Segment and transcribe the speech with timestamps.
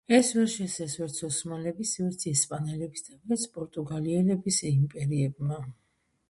[0.17, 5.63] ეს ვერ შესძლეს ვერც ოსმალების, ვერც ესპანელების და ვერც პორტუგალიელების იმპერიებმა.